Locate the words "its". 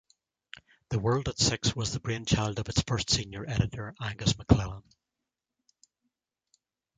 2.67-2.81